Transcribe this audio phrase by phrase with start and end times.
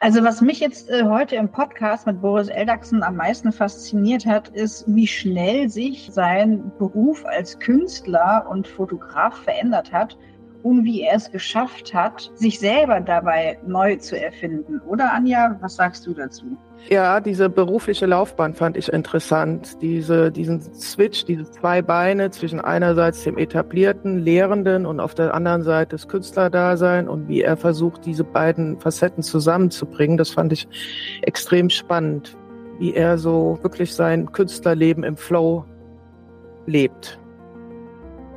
[0.00, 4.48] Also was mich jetzt äh, heute im Podcast mit Boris Eldachsen am meisten fasziniert hat,
[4.48, 10.18] ist, wie schnell sich sein Beruf als Künstler und Fotograf verändert hat
[10.66, 14.80] und wie er es geschafft hat, sich selber dabei neu zu erfinden.
[14.80, 16.44] Oder Anja, was sagst du dazu?
[16.88, 19.80] Ja, diese berufliche Laufbahn fand ich interessant.
[19.80, 25.62] Diese, diesen Switch, diese zwei Beine zwischen einerseits dem etablierten Lehrenden und auf der anderen
[25.62, 30.66] Seite das Künstlerdasein und wie er versucht, diese beiden Facetten zusammenzubringen, das fand ich
[31.22, 32.36] extrem spannend.
[32.80, 35.64] Wie er so wirklich sein Künstlerleben im Flow
[36.66, 37.20] lebt.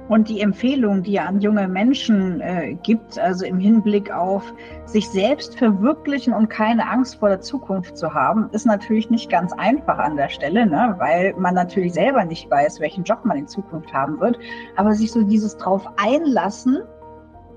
[0.10, 4.44] Und die Empfehlung, die er an junge Menschen äh, gibt, also im Hinblick auf
[4.86, 9.54] sich selbst verwirklichen und keine Angst vor der Zukunft zu haben, ist natürlich nicht ganz
[9.54, 10.96] einfach an der Stelle, ne?
[10.98, 14.40] weil man natürlich selber nicht weiß, welchen Job man in Zukunft haben wird.
[14.76, 16.80] Aber sich so dieses drauf einlassen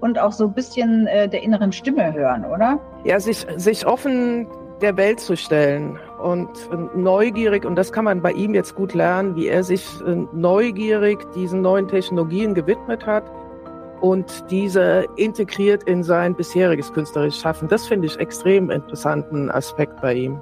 [0.01, 2.79] und auch so ein bisschen äh, der inneren Stimme hören, oder?
[3.05, 4.47] Ja, sich, sich offen
[4.83, 6.49] der Welt zu stellen und
[6.95, 11.19] neugierig, und das kann man bei ihm jetzt gut lernen, wie er sich äh, neugierig
[11.33, 13.25] diesen neuen Technologien gewidmet hat
[14.01, 17.69] und diese integriert in sein bisheriges künstlerisches Schaffen.
[17.69, 20.41] Das finde ich extrem interessanten Aspekt bei ihm.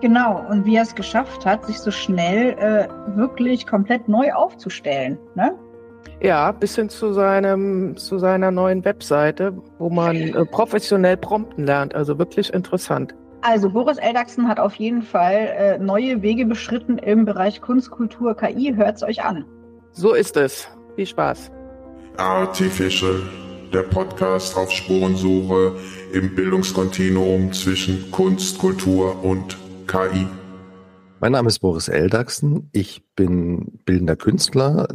[0.00, 5.16] Genau, und wie er es geschafft hat, sich so schnell äh, wirklich komplett neu aufzustellen.
[5.36, 5.56] Ne?
[6.20, 11.94] Ja, bis hin zu, seinem, zu seiner neuen Webseite, wo man äh, professionell prompten lernt.
[11.94, 13.14] Also wirklich interessant.
[13.44, 18.36] Also Boris Eldachsen hat auf jeden Fall äh, neue Wege beschritten im Bereich Kunst, Kultur,
[18.36, 18.74] KI.
[18.76, 19.44] Hört's euch an.
[19.90, 20.68] So ist es.
[20.94, 21.50] Viel Spaß.
[22.18, 23.20] Artificial,
[23.72, 25.74] der Podcast auf Spurensuche
[26.12, 29.56] im Bildungskontinuum zwischen Kunst, Kultur und
[29.88, 30.28] KI.
[31.18, 32.68] Mein Name ist Boris Eldachsen.
[32.70, 34.86] Ich bin bildender Künstler,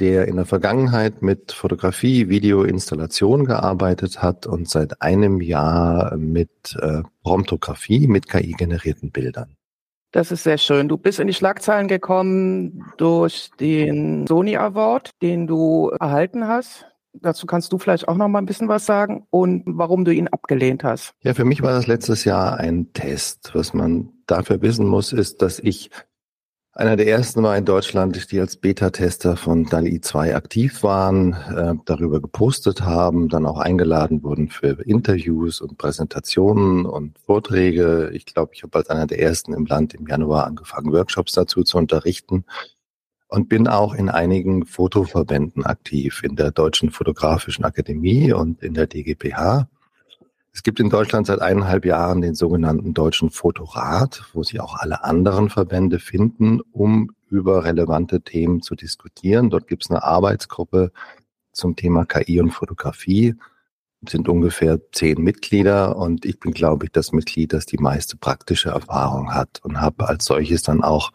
[0.00, 6.76] der in der Vergangenheit mit Fotografie, Video, Installation gearbeitet hat und seit einem Jahr mit
[6.80, 9.56] äh, Promptografie, mit KI-generierten Bildern.
[10.12, 10.88] Das ist sehr schön.
[10.88, 16.86] Du bist in die Schlagzeilen gekommen durch den Sony Award, den du erhalten hast.
[17.12, 20.28] Dazu kannst du vielleicht auch noch mal ein bisschen was sagen und warum du ihn
[20.28, 21.12] abgelehnt hast.
[21.22, 23.50] Ja, für mich war das letztes Jahr ein Test.
[23.54, 25.90] Was man dafür wissen muss, ist, dass ich
[26.78, 31.74] einer der ersten war in Deutschland, die als Beta-Tester von DALI 2 aktiv waren, äh,
[31.84, 38.10] darüber gepostet haben, dann auch eingeladen wurden für Interviews und Präsentationen und Vorträge.
[38.14, 41.64] Ich glaube, ich habe als einer der ersten im Land im Januar angefangen, Workshops dazu
[41.64, 42.44] zu unterrichten
[43.26, 48.86] und bin auch in einigen Fotoverbänden aktiv, in der Deutschen Fotografischen Akademie und in der
[48.86, 49.68] DGPH.
[50.52, 55.04] Es gibt in Deutschland seit eineinhalb Jahren den sogenannten Deutschen Fotorat, wo sich auch alle
[55.04, 59.50] anderen Verbände finden, um über relevante Themen zu diskutieren.
[59.50, 60.92] Dort gibt es eine Arbeitsgruppe
[61.52, 63.34] zum Thema KI und Fotografie.
[64.04, 68.16] Es sind ungefähr zehn Mitglieder und ich bin, glaube ich, das Mitglied, das die meiste
[68.16, 71.12] praktische Erfahrung hat und habe als solches dann auch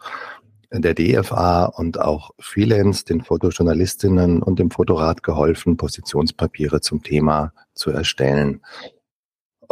[0.70, 7.90] der DFA und auch Freelance, den Fotojournalistinnen und dem Fotorat geholfen, Positionspapiere zum Thema zu
[7.90, 8.60] erstellen.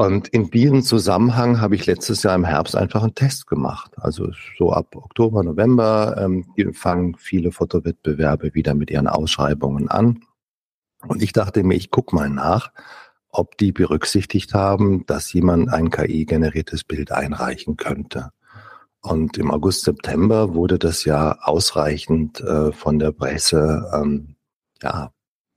[0.03, 3.93] Und in diesem Zusammenhang habe ich letztes Jahr im Herbst einfach einen Test gemacht.
[3.99, 10.25] Also so ab Oktober, November ähm, fangen viele Fotowettbewerbe wieder mit ihren Ausschreibungen an.
[11.07, 12.73] Und ich dachte mir, ich gucke mal nach,
[13.29, 18.31] ob die berücksichtigt haben, dass jemand ein KI-generiertes Bild einreichen könnte.
[19.03, 24.35] Und im August, September wurde das ja ausreichend äh, von der Presse ähm,
[24.83, 25.13] ja,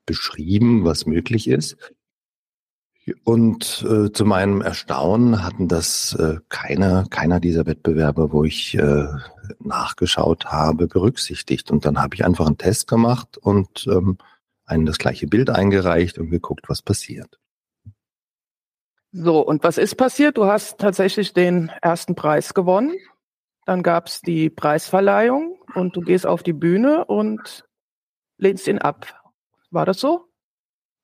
[0.05, 1.94] beschrieben, was möglich ist.
[3.23, 9.07] Und äh, zu meinem Erstaunen hatten das äh, keiner, keiner dieser Wettbewerbe, wo ich äh,
[9.59, 11.69] nachgeschaut habe, berücksichtigt.
[11.69, 14.17] Und dann habe ich einfach einen Test gemacht und ähm,
[14.65, 17.39] einen das gleiche Bild eingereicht und geguckt, was passiert.
[19.11, 20.37] So, und was ist passiert?
[20.37, 22.95] Du hast tatsächlich den ersten Preis gewonnen.
[23.65, 27.65] Dann gab es die Preisverleihung und du gehst auf die Bühne und
[28.37, 29.21] lehnst ihn ab.
[29.69, 30.25] War das so?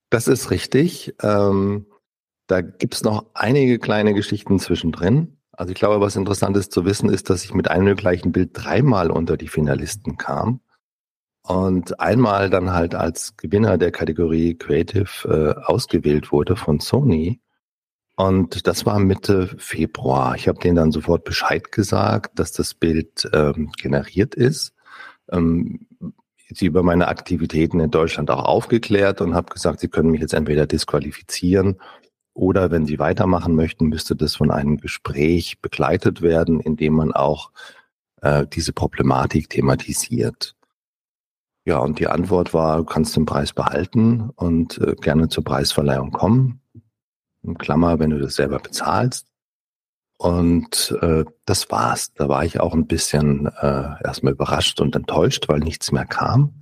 [0.09, 1.15] Das ist richtig.
[1.21, 1.85] Ähm,
[2.51, 5.37] da gibt's noch einige kleine Geschichten zwischendrin.
[5.53, 8.49] Also ich glaube, was interessant ist zu wissen, ist, dass ich mit einem gleichen Bild
[8.53, 10.59] dreimal unter die Finalisten kam.
[11.43, 17.39] Und einmal dann halt als Gewinner der Kategorie Creative äh, ausgewählt wurde von Sony.
[18.17, 20.35] Und das war Mitte Februar.
[20.35, 24.73] Ich habe denen dann sofort Bescheid gesagt, dass das Bild ähm, generiert ist.
[25.31, 25.87] Ähm,
[26.53, 30.33] sie über meine Aktivitäten in Deutschland auch aufgeklärt und habe gesagt, sie können mich jetzt
[30.33, 31.77] entweder disqualifizieren
[32.33, 37.11] oder wenn Sie weitermachen möchten, müsste das von einem Gespräch begleitet werden, in dem man
[37.11, 37.51] auch
[38.21, 40.55] äh, diese Problematik thematisiert.
[41.65, 46.11] Ja, und die Antwort war, du kannst den Preis behalten und äh, gerne zur Preisverleihung
[46.11, 46.61] kommen.
[47.43, 49.27] In Klammer, wenn du das selber bezahlst.
[50.17, 52.13] Und äh, das war's.
[52.13, 56.61] Da war ich auch ein bisschen äh, erstmal überrascht und enttäuscht, weil nichts mehr kam.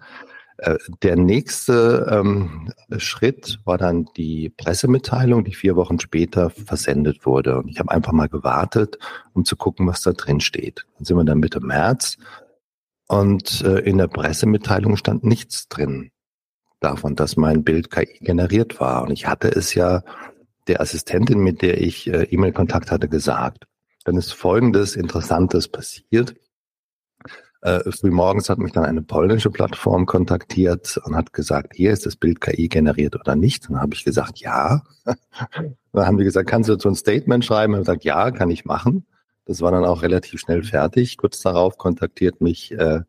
[0.62, 7.60] Äh, der nächste ähm, Schritt war dann die Pressemitteilung, die vier Wochen später versendet wurde.
[7.60, 8.98] Und ich habe einfach mal gewartet,
[9.34, 10.86] um zu gucken, was da drin steht.
[10.98, 12.18] Dann sind wir dann Mitte März
[13.08, 16.12] und äh, in der Pressemitteilung stand nichts drin
[16.82, 19.04] davon, dass mein Bild KI generiert war.
[19.04, 20.04] Und ich hatte es ja
[20.68, 23.66] der Assistentin, mit der ich äh, E-Mail-Kontakt hatte, gesagt.
[24.04, 26.36] Dann ist Folgendes Interessantes passiert.
[27.62, 32.16] Äh, frühmorgens hat mich dann eine polnische Plattform kontaktiert und hat gesagt, hier ist das
[32.16, 33.70] Bild KI generiert oder nicht.
[33.70, 34.84] Dann habe ich gesagt, ja.
[35.06, 37.74] dann haben die gesagt, kannst du so ein Statement schreiben?
[37.74, 39.06] Und gesagt, ja, kann ich machen.
[39.46, 41.18] Das war dann auch relativ schnell fertig.
[41.18, 43.02] Kurz darauf kontaktiert mich äh,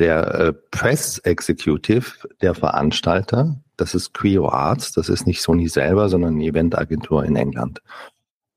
[0.00, 6.08] der äh, Press Executive, der Veranstalter, das ist Queo Arts, das ist nicht Sony selber,
[6.08, 7.80] sondern eine Eventagentur in England.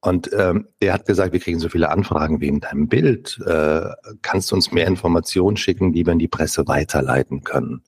[0.03, 3.39] Und ähm, er hat gesagt, wir kriegen so viele Anfragen wegen deinem Bild.
[3.45, 3.85] Äh,
[4.21, 7.83] kannst du uns mehr Informationen schicken, die wir in die Presse weiterleiten können?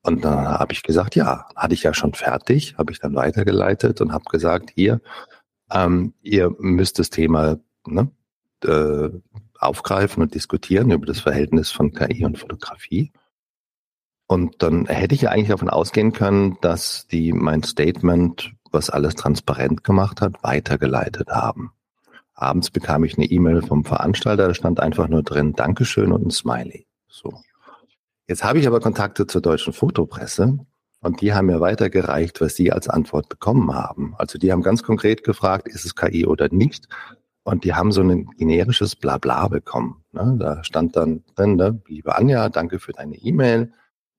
[0.00, 4.00] Und dann habe ich gesagt, ja, hatte ich ja schon fertig, habe ich dann weitergeleitet
[4.00, 5.02] und habe gesagt, hier,
[5.70, 8.10] ähm, ihr müsst das Thema ne,
[8.64, 9.10] äh,
[9.58, 13.12] aufgreifen und diskutieren über das Verhältnis von KI und Fotografie.
[14.26, 19.14] Und dann hätte ich ja eigentlich davon ausgehen können, dass die mein Statement, was alles
[19.14, 21.72] transparent gemacht hat, weitergeleitet haben.
[22.34, 26.30] Abends bekam ich eine E-Mail vom Veranstalter, da stand einfach nur drin Dankeschön und ein
[26.30, 26.86] Smiley.
[27.08, 27.34] So.
[28.26, 30.58] Jetzt habe ich aber Kontakte zur deutschen Fotopresse
[31.00, 34.14] und die haben mir weitergereicht, was sie als Antwort bekommen haben.
[34.18, 36.88] Also die haben ganz konkret gefragt, ist es KI oder nicht?
[37.44, 40.04] Und die haben so ein generisches Blabla bekommen.
[40.12, 40.36] Ne?
[40.38, 41.82] Da stand dann drin, ne?
[41.88, 43.72] liebe Anja, danke für deine E-Mail.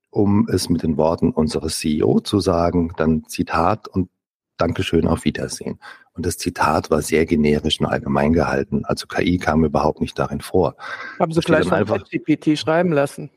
[0.10, 4.10] Um es mit den Worten unseres CEO zu sagen, dann Zitat und
[4.58, 5.80] Dankeschön, auf Wiedersehen.
[6.14, 8.86] Und das Zitat war sehr generisch und allgemein gehalten.
[8.86, 10.76] Also KI kam überhaupt nicht darin vor.
[11.20, 13.32] Haben Sie gleich mal GPT schreiben lassen?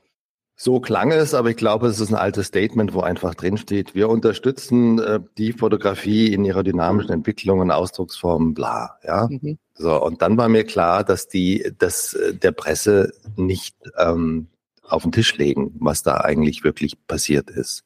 [0.59, 4.09] So klang es, aber ich glaube, es ist ein altes Statement, wo einfach drinsteht, wir
[4.09, 8.99] unterstützen äh, die Fotografie in ihrer dynamischen Entwicklung und Ausdrucksform, bla.
[9.05, 9.29] Ja.
[9.29, 9.59] Mhm.
[9.75, 14.49] So, und dann war mir klar, dass die, dass äh, der Presse nicht ähm,
[14.83, 17.85] auf den Tisch legen, was da eigentlich wirklich passiert ist.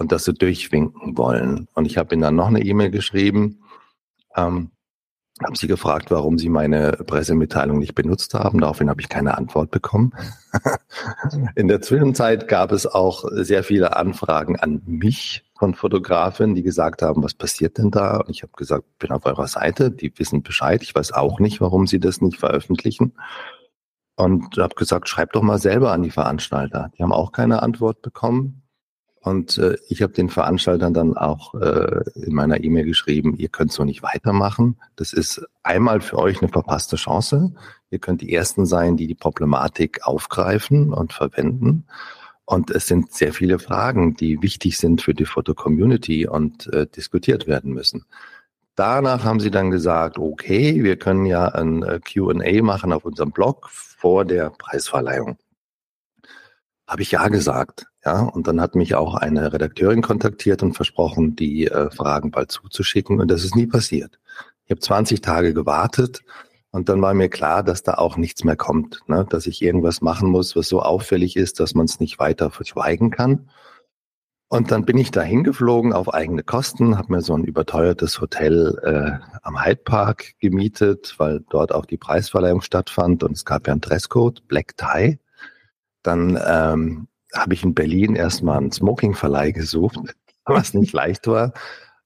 [0.00, 1.68] Und dass sie durchwinken wollen.
[1.74, 3.60] Und ich habe ihnen dann noch eine E-Mail geschrieben,
[4.34, 4.70] ähm,
[5.44, 8.60] habe sie gefragt, warum sie meine Pressemitteilung nicht benutzt haben.
[8.60, 10.12] Daraufhin habe ich keine Antwort bekommen.
[11.54, 17.02] In der Zwischenzeit gab es auch sehr viele Anfragen an mich von Fotografen, die gesagt
[17.02, 18.16] haben, was passiert denn da?
[18.18, 20.82] Und ich habe gesagt, bin auf eurer Seite, die wissen Bescheid.
[20.82, 23.12] Ich weiß auch nicht, warum sie das nicht veröffentlichen.
[24.16, 26.90] Und habe gesagt, schreibt doch mal selber an die Veranstalter.
[26.96, 28.59] Die haben auch keine Antwort bekommen.
[29.22, 33.70] Und äh, ich habe den Veranstaltern dann auch äh, in meiner E-Mail geschrieben, ihr könnt
[33.70, 34.78] so nicht weitermachen.
[34.96, 37.52] Das ist einmal für euch eine verpasste Chance.
[37.90, 41.84] Ihr könnt die Ersten sein, die die Problematik aufgreifen und verwenden.
[42.46, 47.46] Und es sind sehr viele Fragen, die wichtig sind für die Foto-Community und äh, diskutiert
[47.46, 48.06] werden müssen.
[48.74, 53.32] Danach haben sie dann gesagt, okay, wir können ja ein äh, QA machen auf unserem
[53.32, 55.36] Blog vor der Preisverleihung.
[56.86, 57.89] Habe ich ja gesagt.
[58.04, 62.50] Ja, und dann hat mich auch eine Redakteurin kontaktiert und versprochen, die äh, Fragen bald
[62.50, 63.20] zuzuschicken.
[63.20, 64.18] Und das ist nie passiert.
[64.64, 66.22] Ich habe 20 Tage gewartet
[66.70, 69.26] und dann war mir klar, dass da auch nichts mehr kommt, ne?
[69.28, 73.10] dass ich irgendwas machen muss, was so auffällig ist, dass man es nicht weiter verschweigen
[73.10, 73.50] kann.
[74.48, 78.78] Und dann bin ich da hingeflogen auf eigene Kosten, habe mir so ein überteuertes Hotel
[78.82, 83.72] äh, am Hyde Park gemietet, weil dort auch die Preisverleihung stattfand und es gab ja
[83.72, 85.18] einen Dresscode, Black Tie.
[86.02, 89.98] Dann ähm, habe ich in Berlin erstmal einen Smoking-Verleih gesucht,
[90.44, 91.52] was nicht leicht war.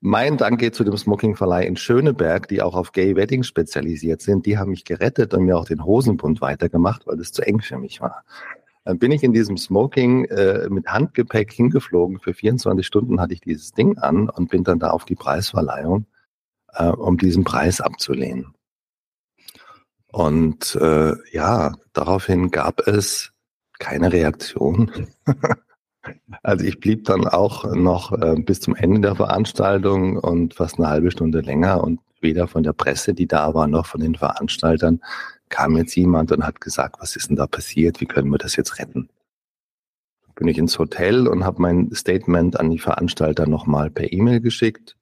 [0.01, 4.45] Mein Dank geht zu dem Smoking-Verleih in Schöneberg, die auch auf Gay Weddings spezialisiert sind.
[4.45, 7.79] Die haben mich gerettet und mir auch den Hosenbund weitergemacht, weil es zu eng für
[7.79, 8.25] mich war.
[8.85, 12.19] Dann bin ich in diesem Smoking äh, mit Handgepäck hingeflogen.
[12.19, 16.05] Für 24 Stunden hatte ich dieses Ding an und bin dann da auf die Preisverleihung,
[16.75, 18.55] äh, um diesen Preis abzulehnen.
[20.09, 23.33] Und äh, ja, daraufhin gab es
[23.79, 24.91] keine Reaktion.
[26.43, 30.89] also ich blieb dann auch noch äh, bis zum Ende der Veranstaltung und fast eine
[30.89, 35.01] halbe Stunde länger und weder von der Presse, die da war, noch von den Veranstaltern
[35.49, 38.57] kam jetzt jemand und hat gesagt, was ist denn da passiert, wie können wir das
[38.57, 39.09] jetzt retten?
[40.35, 44.97] Bin ich ins Hotel und habe mein Statement an die Veranstalter nochmal per E-Mail geschickt.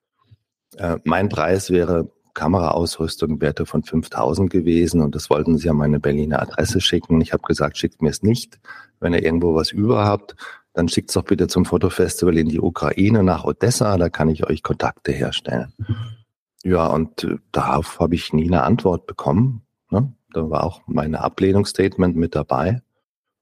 [0.76, 6.00] Äh, mein Preis wäre Kameraausrüstung Werte von 5000 gewesen und das wollten sie an meine
[6.00, 7.20] Berliner Adresse schicken.
[7.20, 8.58] Ich habe gesagt, schickt mir es nicht.
[9.00, 10.36] Wenn ihr irgendwo was über habt,
[10.72, 14.48] dann schickt es doch bitte zum Fotofestival in die Ukraine nach Odessa, da kann ich
[14.48, 15.72] euch Kontakte herstellen.
[16.64, 19.62] Ja, und äh, darauf habe ich nie eine Antwort bekommen.
[19.90, 20.12] Ne?
[20.32, 22.82] Da war auch meine Ablehnungsstatement mit dabei.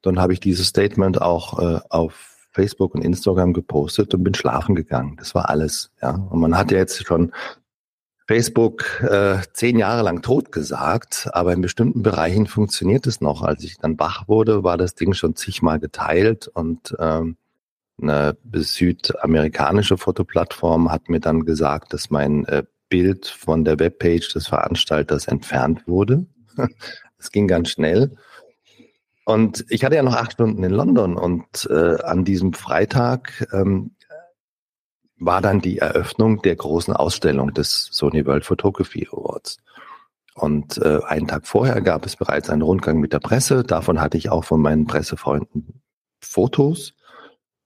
[0.02, 4.74] Dann habe ich dieses Statement auch äh, auf Facebook und Instagram gepostet und bin schlafen
[4.74, 5.16] gegangen.
[5.18, 5.92] Das war alles.
[6.02, 7.32] Ja, und man hat ja jetzt schon
[8.30, 13.42] Facebook äh, zehn Jahre lang tot gesagt, aber in bestimmten Bereichen funktioniert es noch.
[13.42, 17.36] Als ich dann wach wurde, war das Ding schon zigmal geteilt und ähm,
[18.00, 24.46] eine südamerikanische Fotoplattform hat mir dann gesagt, dass mein äh, Bild von der Webpage des
[24.46, 26.24] Veranstalters entfernt wurde.
[27.18, 28.16] Es ging ganz schnell.
[29.24, 33.90] Und ich hatte ja noch acht Stunden in London und äh, an diesem Freitag ähm,
[35.20, 39.58] war dann die Eröffnung der großen Ausstellung des Sony World Photography Awards.
[40.34, 43.62] Und äh, einen Tag vorher gab es bereits einen Rundgang mit der Presse.
[43.62, 45.82] Davon hatte ich auch von meinen Pressefreunden
[46.20, 46.94] Fotos.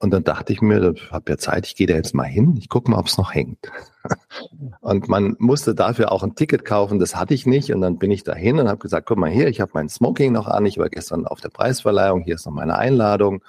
[0.00, 2.56] Und dann dachte ich mir, ich habe ja Zeit, ich gehe da jetzt mal hin,
[2.58, 3.70] ich gucke mal, ob es noch hängt.
[4.80, 7.72] Und man musste dafür auch ein Ticket kaufen, das hatte ich nicht.
[7.72, 10.32] Und dann bin ich dahin und habe gesagt, guck mal hier, ich habe mein Smoking
[10.32, 13.42] noch an, ich war gestern auf der Preisverleihung, hier ist noch meine Einladung.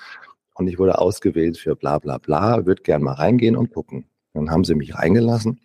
[0.56, 4.06] Und ich wurde ausgewählt für bla bla bla, würde gern mal reingehen und gucken.
[4.34, 5.60] Dann haben sie mich reingelassen.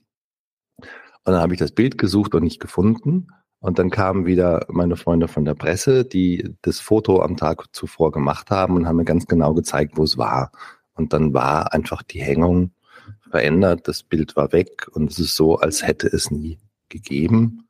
[0.78, 3.28] Und dann habe ich das Bild gesucht und nicht gefunden.
[3.60, 8.10] Und dann kamen wieder meine Freunde von der Presse, die das Foto am Tag zuvor
[8.10, 10.50] gemacht haben und haben mir ganz genau gezeigt, wo es war.
[10.94, 12.72] Und dann war einfach die Hängung
[13.30, 17.68] verändert, das Bild war weg und es ist so, als hätte es nie gegeben.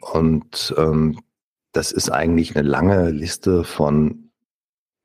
[0.00, 1.20] Und ähm,
[1.72, 4.21] das ist eigentlich eine lange Liste von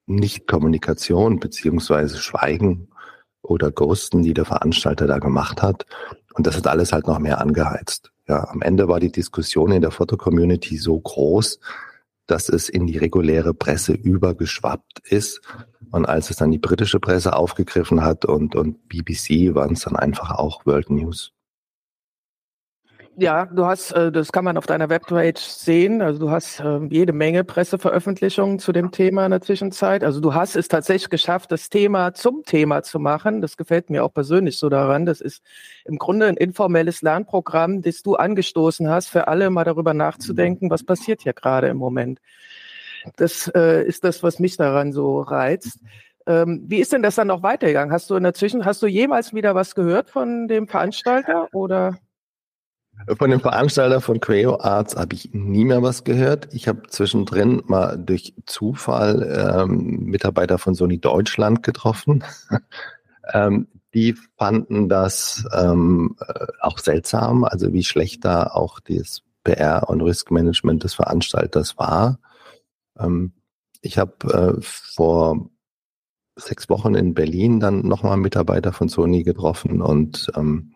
[0.07, 2.89] Nicht-Kommunikation beziehungsweise Schweigen
[3.41, 5.85] oder Ghosten, die der Veranstalter da gemacht hat.
[6.33, 8.11] Und das hat alles halt noch mehr angeheizt.
[8.27, 11.59] Ja, am Ende war die Diskussion in der Foto-Community so groß,
[12.25, 15.41] dass es in die reguläre Presse übergeschwappt ist.
[15.91, 19.95] Und als es dann die britische Presse aufgegriffen hat und, und BBC, waren es dann
[19.95, 21.31] einfach auch World News.
[23.19, 26.03] Ja, du hast, äh, das kann man auf deiner Webpage sehen.
[26.03, 30.03] Also du hast ähm, jede Menge Presseveröffentlichungen zu dem Thema in der Zwischenzeit.
[30.03, 33.41] Also du hast es tatsächlich geschafft, das Thema zum Thema zu machen.
[33.41, 35.07] Das gefällt mir auch persönlich so daran.
[35.07, 35.41] Das ist
[35.85, 40.83] im Grunde ein informelles Lernprogramm, das du angestoßen hast, für alle mal darüber nachzudenken, was
[40.83, 42.19] passiert hier gerade im Moment.
[43.15, 45.79] Das äh, ist das, was mich daran so reizt.
[46.27, 47.91] Ähm, wie ist denn das dann noch weitergegangen?
[47.91, 51.97] Hast du in der Zwischen, hast du jemals wieder was gehört von dem Veranstalter oder?
[53.17, 56.53] Von dem Veranstalter von Creo Arts habe ich nie mehr was gehört.
[56.53, 62.23] Ich habe zwischendrin mal durch Zufall ähm, Mitarbeiter von Sony Deutschland getroffen.
[63.33, 69.89] ähm, die fanden das ähm, äh, auch seltsam, also wie schlecht da auch das PR
[69.89, 72.19] und Risk Management des Veranstalters war.
[72.99, 73.33] Ähm,
[73.81, 75.49] ich habe äh, vor
[76.35, 80.73] sechs Wochen in Berlin dann nochmal Mitarbeiter von Sony getroffen und ähm,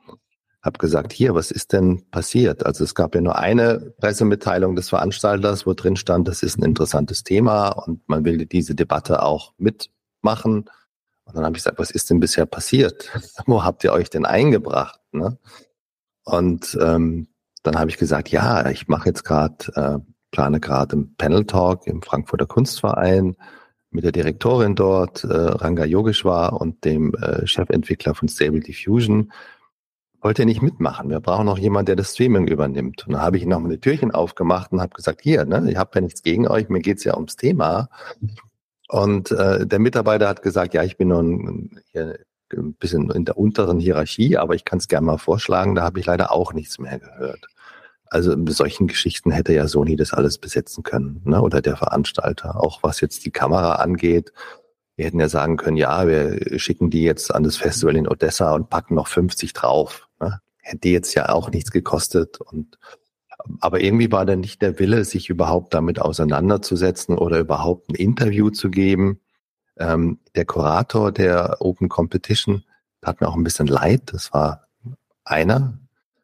[0.61, 2.65] habe gesagt, hier, was ist denn passiert?
[2.65, 6.63] Also es gab ja nur eine Pressemitteilung des Veranstalters, wo drin stand, das ist ein
[6.63, 10.69] interessantes Thema und man will diese Debatte auch mitmachen.
[11.25, 13.09] Und dann habe ich gesagt, was ist denn bisher passiert?
[13.47, 14.99] wo habt ihr euch denn eingebracht?
[15.11, 15.37] Ne?
[16.25, 17.27] Und ähm,
[17.63, 19.99] dann habe ich gesagt, ja, ich mache jetzt gerade, äh,
[20.29, 23.35] plane gerade einen Panel Talk im Frankfurter Kunstverein
[23.89, 29.31] mit der Direktorin dort, äh, Ranga Yogeshwar und dem äh, Chefentwickler von Stable Diffusion
[30.21, 31.09] wollte er nicht mitmachen.
[31.09, 33.05] Wir brauchen noch jemanden, der das Streaming übernimmt.
[33.07, 35.77] Und dann habe ich noch mal eine Türchen aufgemacht und habe gesagt, hier, ne, ich
[35.77, 37.89] habe ja nichts gegen euch, mir geht's ja ums Thema.
[38.87, 42.19] Und äh, der Mitarbeiter hat gesagt, ja, ich bin noch ein, hier
[42.53, 45.75] ein bisschen in der unteren Hierarchie, aber ich kann es gerne mal vorschlagen.
[45.75, 47.47] Da habe ich leider auch nichts mehr gehört.
[48.05, 51.41] Also mit solchen Geschichten hätte ja Sony das alles besetzen können, ne?
[51.41, 52.61] oder der Veranstalter.
[52.61, 54.33] Auch was jetzt die Kamera angeht,
[55.01, 58.53] wir hätten ja sagen können, ja, wir schicken die jetzt an das Festival in Odessa
[58.53, 60.07] und packen noch 50 drauf.
[60.19, 60.41] Ne?
[60.59, 62.39] Hätte jetzt ja auch nichts gekostet.
[62.39, 62.77] Und
[63.61, 68.51] aber irgendwie war da nicht der Wille, sich überhaupt damit auseinanderzusetzen oder überhaupt ein Interview
[68.51, 69.19] zu geben.
[69.75, 72.63] Ähm, der Kurator der Open Competition
[73.03, 74.13] hat mir auch ein bisschen leid.
[74.13, 74.67] Das war
[75.23, 75.79] einer,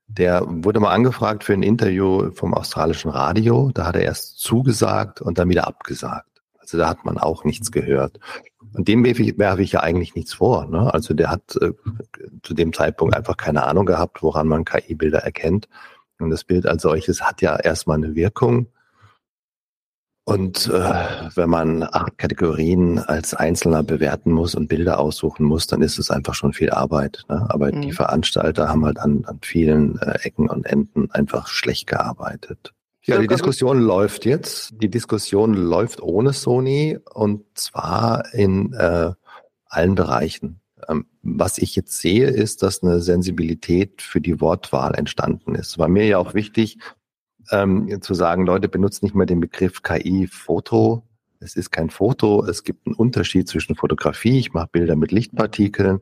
[0.05, 3.71] der wurde mal angefragt für ein Interview vom australischen Radio.
[3.73, 6.43] Da hat er erst zugesagt und dann wieder abgesagt.
[6.59, 8.19] Also da hat man auch nichts gehört.
[8.73, 10.65] Und dem werfe ich, ja eigentlich nichts vor.
[10.65, 10.93] Ne?
[10.93, 11.73] Also der hat äh,
[12.43, 15.67] zu dem Zeitpunkt einfach keine Ahnung gehabt, woran man KI-Bilder erkennt.
[16.19, 18.67] Und das Bild als solches hat ja erstmal eine Wirkung.
[20.25, 20.93] Und äh,
[21.35, 26.11] wenn man acht Kategorien als Einzelner bewerten muss und Bilder aussuchen muss, dann ist es
[26.11, 27.23] einfach schon viel Arbeit.
[27.29, 27.45] Ne?
[27.47, 27.81] Aber mhm.
[27.81, 32.73] die Veranstalter haben halt an, an vielen äh, Ecken und Enden einfach schlecht gearbeitet.
[33.07, 34.73] Ja, die Diskussion läuft jetzt.
[34.81, 39.13] Die Diskussion läuft ohne Sony und zwar in äh,
[39.65, 40.59] allen Bereichen.
[40.89, 45.77] Ähm, was ich jetzt sehe, ist, dass eine Sensibilität für die Wortwahl entstanden ist.
[45.77, 46.79] War mir ja auch wichtig,
[47.49, 51.03] ähm, zu sagen, Leute, benutzt nicht mehr den Begriff KI-Foto.
[51.39, 52.43] Es ist kein Foto.
[52.45, 54.37] Es gibt einen Unterschied zwischen Fotografie.
[54.37, 56.01] Ich mache Bilder mit Lichtpartikeln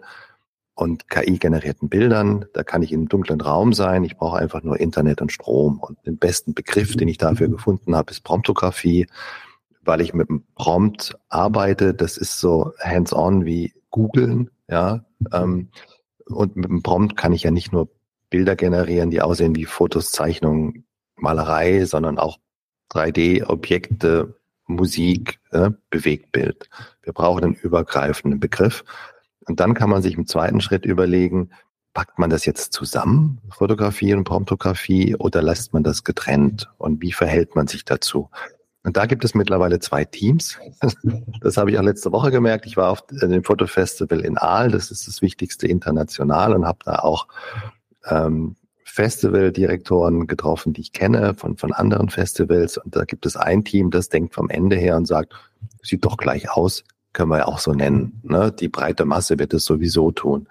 [0.76, 2.46] und KI-generierten Bildern.
[2.54, 4.04] Da kann ich einem dunklen Raum sein.
[4.04, 5.80] Ich brauche einfach nur Internet und Strom.
[5.80, 9.08] Und den besten Begriff, den ich dafür gefunden habe, ist Promptografie,
[9.82, 11.94] weil ich mit einem Prompt arbeite.
[11.94, 14.52] Das ist so hands-on wie googeln.
[14.68, 15.70] Ja, ähm,
[16.28, 17.90] und mit dem Prompt kann ich ja nicht nur
[18.30, 22.40] Bilder generieren, die aussehen wie Fotos, Zeichnungen, Malerei, sondern auch
[22.92, 24.36] 3D-Objekte,
[24.68, 26.70] Musik, äh, Bewegtbild.
[27.04, 28.84] Wir brauchen einen übergreifenden Begriff.
[29.48, 31.50] Und dann kann man sich im zweiten Schritt überlegen,
[31.94, 36.70] packt man das jetzt zusammen, Fotografie und Promptografie, oder lässt man das getrennt?
[36.78, 38.30] Und wie verhält man sich dazu?
[38.84, 40.60] Und da gibt es mittlerweile zwei Teams.
[41.42, 42.66] Das habe ich auch letzte Woche gemerkt.
[42.66, 47.00] Ich war auf dem Fotofestival in Aal, das ist das wichtigste international und habe da
[47.00, 47.28] auch
[48.06, 52.78] ähm, Festivaldirektoren getroffen, die ich kenne von, von anderen Festivals.
[52.78, 55.34] Und da gibt es ein Team, das denkt vom Ende her und sagt,
[55.84, 56.84] sieht doch gleich aus,
[57.16, 58.22] können wir ja auch so nennen.
[58.24, 58.52] Ne?
[58.52, 60.48] Die breite Masse wird es sowieso tun.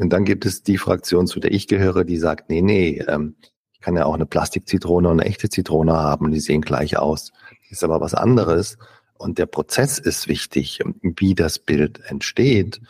[0.00, 3.36] Und dann gibt es die Fraktion, zu der ich gehöre, die sagt, nee, nee, ähm,
[3.72, 7.32] ich kann ja auch eine Plastikzitrone und eine echte Zitrone haben, die sehen gleich aus
[7.70, 8.78] ist aber was anderes.
[9.16, 12.80] Und der Prozess ist wichtig, wie das Bild entsteht.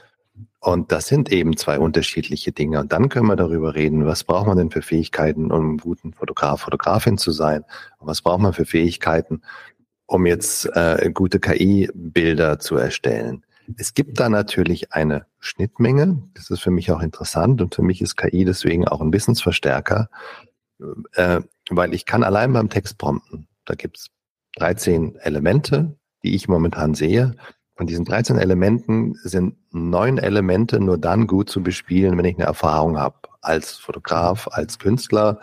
[0.61, 2.81] Und das sind eben zwei unterschiedliche Dinge.
[2.81, 6.11] Und dann können wir darüber reden, was braucht man denn für Fähigkeiten, um ein guter
[6.17, 7.65] Fotograf, Fotografin zu sein?
[7.99, 9.43] Und was braucht man für Fähigkeiten,
[10.09, 13.45] um jetzt äh, gute KI-Bilder zu erstellen?
[13.77, 16.23] Es gibt da natürlich eine Schnittmenge.
[16.35, 17.61] Das ist für mich auch interessant.
[17.61, 20.09] Und für mich ist KI deswegen auch ein Wissensverstärker,
[21.13, 23.47] äh, weil ich kann allein beim Text prompten.
[23.67, 24.09] Da gibt's
[24.57, 27.35] 13 Elemente, die ich momentan sehe.
[27.77, 32.47] Von diesen 13 Elementen sind neun Elemente nur dann gut zu bespielen, wenn ich eine
[32.47, 33.17] Erfahrung habe.
[33.43, 35.41] Als Fotograf, als Künstler,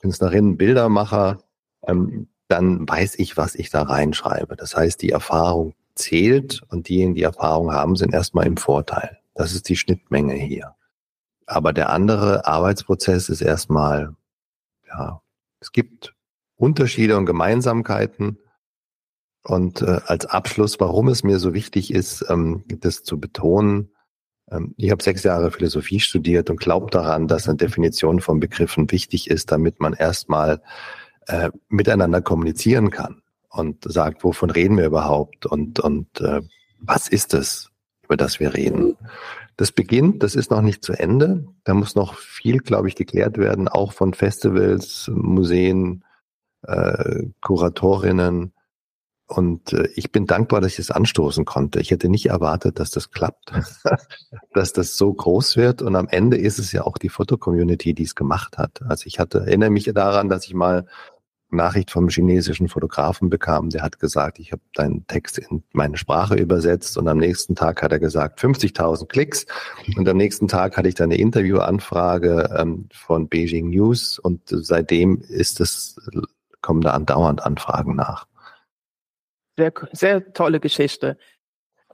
[0.00, 1.38] Künstlerin, Bildermacher,
[1.86, 4.56] ähm, dann weiß ich, was ich da reinschreibe.
[4.56, 9.18] Das heißt, die Erfahrung zählt und diejenigen, die Erfahrung haben, sind erstmal im Vorteil.
[9.34, 10.74] Das ist die Schnittmenge hier.
[11.46, 14.14] Aber der andere Arbeitsprozess ist erstmal,
[14.88, 15.22] ja,
[15.60, 16.14] es gibt
[16.56, 18.38] Unterschiede und Gemeinsamkeiten.
[19.42, 23.92] Und äh, als Abschluss, warum es mir so wichtig ist, ähm, das zu betonen.
[24.50, 28.90] Ähm, ich habe sechs Jahre Philosophie studiert und glaube daran, dass eine Definition von Begriffen
[28.90, 30.60] wichtig ist, damit man erstmal
[31.26, 36.42] äh, miteinander kommunizieren kann und sagt, wovon reden wir überhaupt und, und äh,
[36.80, 37.70] was ist es,
[38.04, 38.96] über das wir reden.
[39.56, 41.46] Das beginnt, das ist noch nicht zu Ende.
[41.64, 46.04] Da muss noch viel, glaube ich, geklärt werden, auch von Festivals, Museen,
[46.62, 48.52] äh, Kuratorinnen.
[49.28, 51.80] Und äh, ich bin dankbar, dass ich es anstoßen konnte.
[51.80, 53.52] Ich hätte nicht erwartet, dass das klappt,
[54.52, 55.80] dass das so groß wird.
[55.80, 58.82] Und am Ende ist es ja auch die Foto-Community, die es gemacht hat.
[58.82, 60.86] Also ich hatte, erinnere mich daran, dass ich mal
[61.50, 66.34] Nachricht vom chinesischen Fotografen bekam, der hat gesagt, ich habe deinen Text in meine Sprache
[66.34, 69.46] übersetzt und am nächsten Tag hat er gesagt 50.000 Klicks
[69.96, 75.20] und am nächsten Tag hatte ich dann eine Interviewanfrage ähm, von Beijing News und seitdem
[75.28, 75.96] ist es
[76.66, 78.26] kommen da andauernd Anfragen nach.
[79.56, 81.16] Sehr, sehr tolle Geschichte.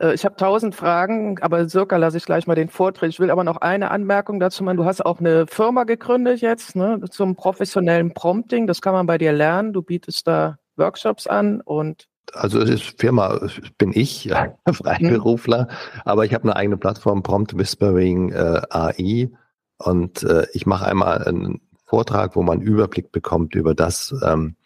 [0.03, 3.11] Äh, ich habe tausend Fragen, aber circa lasse ich gleich mal den Vortritt.
[3.11, 4.77] Ich will aber noch eine Anmerkung dazu machen.
[4.77, 8.67] Du hast auch eine Firma gegründet jetzt ne, zum professionellen Prompting.
[8.67, 9.73] Das kann man bei dir lernen.
[9.73, 13.47] Du bietest da Workshops an und also es ist Firma,
[13.79, 16.01] bin ich, ja, Freiberufler, mhm.
[16.05, 19.31] aber ich habe eine eigene Plattform, Prompt Whispering äh, AI
[19.77, 24.57] und äh, ich mache einmal einen Vortrag, wo man einen Überblick bekommt über das, ähm,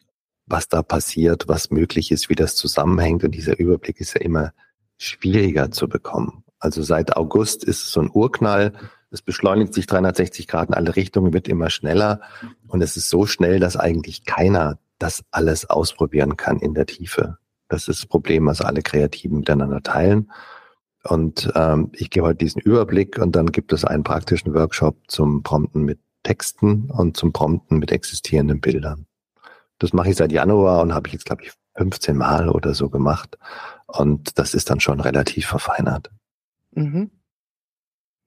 [0.45, 3.25] was da passiert, was möglich ist, wie das zusammenhängt.
[3.25, 4.53] Und dieser Überblick ist ja immer
[4.99, 6.45] schwieriger zu bekommen.
[6.59, 8.73] Also seit August ist es so ein Urknall.
[9.11, 12.21] Es beschleunigt sich 360 Grad in alle Richtungen, wird immer schneller.
[12.67, 17.39] Und es ist so schnell, dass eigentlich keiner das alles ausprobieren kann in der Tiefe.
[17.69, 20.31] Das ist das Problem, was alle Kreativen miteinander teilen.
[21.05, 25.43] Und ähm, ich gebe heute diesen Überblick und dann gibt es einen praktischen Workshop zum
[25.43, 29.07] Prompten mit Texten und zum Prompten mit existierenden Bildern.
[29.79, 32.89] Das mache ich seit Januar und habe ich jetzt, glaube ich, 15 Mal oder so
[32.89, 33.39] gemacht.
[33.87, 36.11] Und das ist dann schon relativ verfeinert.
[36.73, 37.11] Mhm.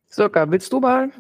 [0.08, 1.12] Soka, willst du mal?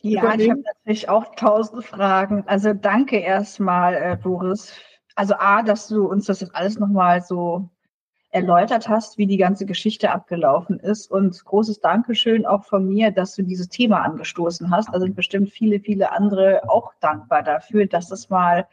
[0.00, 0.40] Ja, übernehmen?
[0.40, 2.44] ich habe natürlich auch tausend Fragen.
[2.46, 4.72] Also danke erstmal, äh, Doris.
[5.14, 7.70] Also A, dass du uns das jetzt alles nochmal so
[8.34, 11.10] erläutert hast, wie die ganze Geschichte abgelaufen ist.
[11.10, 14.88] Und großes Dankeschön auch von mir, dass du dieses Thema angestoßen hast.
[14.92, 18.66] Da sind bestimmt viele, viele andere auch dankbar dafür, dass das mal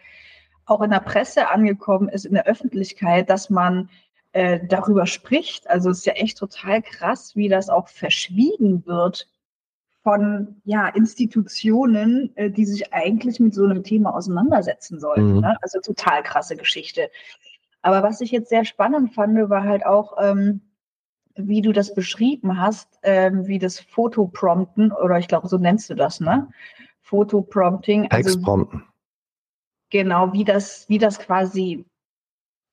[0.66, 3.90] auch in der Presse angekommen ist, in der Öffentlichkeit, dass man
[4.34, 5.70] äh, darüber spricht.
[5.70, 9.28] Also es ist ja echt total krass, wie das auch verschwiegen wird
[10.04, 15.36] von ja, Institutionen, äh, die sich eigentlich mit so einem Thema auseinandersetzen sollten.
[15.36, 15.42] Mhm.
[15.42, 15.58] Ne?
[15.62, 17.10] Also total krasse Geschichte.
[17.82, 20.62] Aber was ich jetzt sehr spannend fand, war halt auch, ähm,
[21.36, 25.96] wie du das beschrieben hast, ähm, wie das Fotoprompten, oder ich glaube, so nennst du
[25.96, 26.50] das, ne?
[27.02, 28.12] Fotoprompting.
[28.12, 28.84] Also, Textprompten.
[29.90, 31.86] Genau, wie das, wie das quasi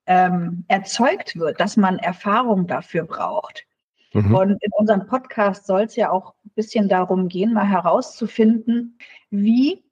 [0.08, 3.66] ähm, erzeugt wird, dass man Erfahrung dafür braucht.
[4.14, 4.34] Mhm.
[4.34, 8.98] Und in unserem Podcast soll es ja auch ein bisschen darum gehen, mal herauszufinden,
[9.30, 9.84] wie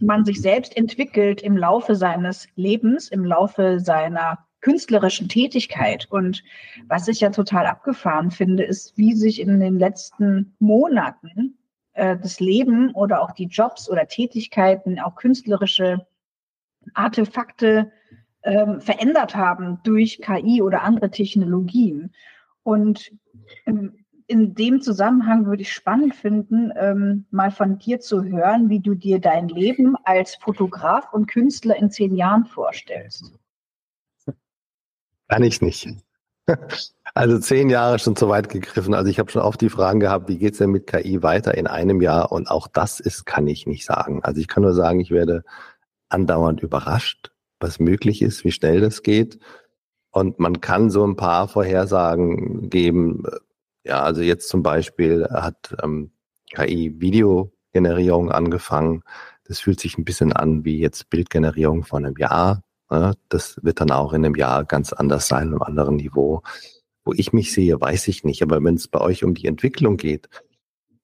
[0.00, 6.06] man sich selbst entwickelt im Laufe seines Lebens, im Laufe seiner künstlerischen Tätigkeit.
[6.10, 6.42] Und
[6.88, 11.56] was ich ja total abgefahren finde, ist, wie sich in den letzten Monaten
[11.92, 16.06] äh, das Leben oder auch die Jobs oder Tätigkeiten, auch künstlerische
[16.94, 17.92] Artefakte
[18.42, 22.12] ähm, verändert haben durch KI oder andere Technologien.
[22.62, 23.12] Und
[23.66, 28.80] in, in dem Zusammenhang würde ich spannend finden, ähm, mal von dir zu hören, wie
[28.80, 33.32] du dir dein Leben als Fotograf und Künstler in zehn Jahren vorstellst.
[35.28, 35.88] Kann ich nicht.
[37.14, 38.94] Also zehn Jahre schon zu weit gegriffen.
[38.94, 41.66] Also ich habe schon oft die Fragen gehabt, wie geht's denn mit KI weiter in
[41.66, 42.30] einem Jahr?
[42.30, 44.22] Und auch das ist, kann ich nicht sagen.
[44.22, 45.42] Also ich kann nur sagen, ich werde
[46.08, 49.38] andauernd überrascht, was möglich ist, wie schnell das geht.
[50.10, 53.22] Und man kann so ein paar Vorhersagen geben.
[53.84, 56.10] Ja, also jetzt zum Beispiel hat ähm,
[56.52, 59.02] KI Videogenerierung angefangen.
[59.44, 62.62] Das fühlt sich ein bisschen an wie jetzt Bildgenerierung von einem Jahr.
[62.90, 63.14] Ne?
[63.28, 66.42] Das wird dann auch in einem Jahr ganz anders sein, einem anderen Niveau.
[67.04, 68.42] Wo ich mich sehe, weiß ich nicht.
[68.42, 70.28] Aber wenn es bei euch um die Entwicklung geht,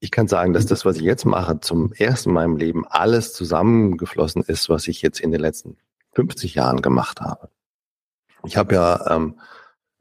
[0.00, 3.32] ich kann sagen, dass das, was ich jetzt mache, zum ersten Mal meinem Leben alles
[3.32, 5.76] zusammengeflossen ist, was ich jetzt in den letzten
[6.16, 7.50] 50 Jahren gemacht habe.
[8.44, 9.38] Ich habe ja ähm,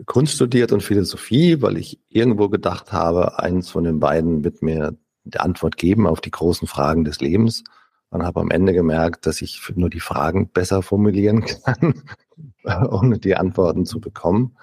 [0.05, 4.97] Kunst studiert und Philosophie, weil ich irgendwo gedacht habe, eins von den beiden wird mir
[5.25, 7.63] die Antwort geben auf die großen Fragen des Lebens
[8.09, 12.03] und habe am Ende gemerkt, dass ich nur die Fragen besser formulieren kann,
[12.89, 14.57] ohne die Antworten zu bekommen.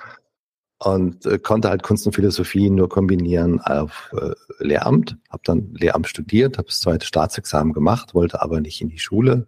[0.78, 5.16] Und äh, konnte halt Kunst und Philosophie nur kombinieren auf äh, Lehramt.
[5.30, 9.46] Habe dann Lehramt studiert, habe das zweite Staatsexamen gemacht, wollte aber nicht in die Schule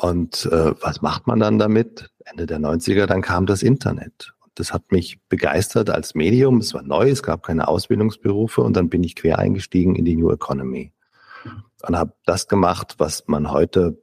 [0.00, 2.10] und äh, was macht man dann damit?
[2.24, 4.32] Ende der 90er, dann kam das Internet.
[4.40, 6.58] Und das hat mich begeistert als Medium.
[6.58, 10.16] Es war neu, es gab keine Ausbildungsberufe und dann bin ich quer eingestiegen in die
[10.16, 10.92] New Economy
[11.86, 14.02] und habe das gemacht, was man heute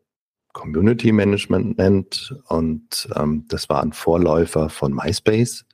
[0.53, 2.35] Community Management nennt.
[2.47, 5.65] Und ähm, das war ein Vorläufer von MySpace.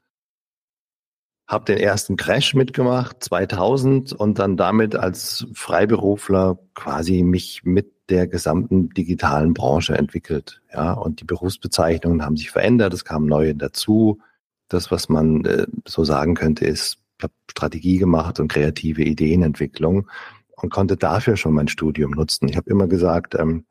[1.48, 8.28] Hab den ersten Crash mitgemacht, 2000, und dann damit als Freiberufler quasi mich mit der
[8.28, 10.62] gesamten digitalen Branche entwickelt.
[10.74, 14.20] Ja, und die Berufsbezeichnungen haben sich verändert, es kamen neue dazu.
[14.68, 20.08] Das, was man äh, so sagen könnte, ist, ich habe Strategie gemacht und kreative Ideenentwicklung
[20.56, 22.48] und konnte dafür schon mein Studium nutzen.
[22.50, 23.66] Ich habe immer gesagt, ähm,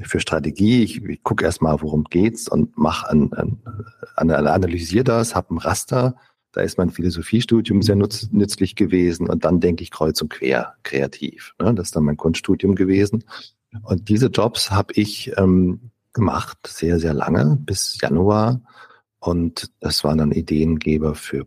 [0.00, 3.58] für Strategie, ich, ich gucke erstmal, worum geht's und mache ein, ein,
[4.16, 6.16] ein, analysiere das, habe ein Raster,
[6.52, 10.74] da ist mein Philosophiestudium sehr nutz, nützlich gewesen und dann denke ich kreuz und quer
[10.84, 11.54] kreativ.
[11.60, 11.74] Ne?
[11.74, 13.24] Das ist dann mein Kunststudium gewesen.
[13.82, 18.60] Und diese Jobs habe ich ähm, gemacht, sehr, sehr lange, bis Januar.
[19.18, 21.46] Und das waren dann Ideengeber für